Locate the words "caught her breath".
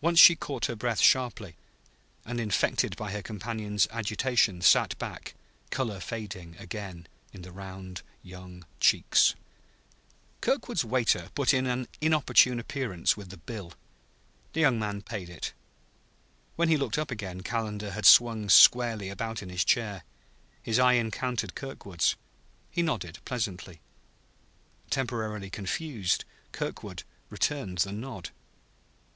0.34-0.98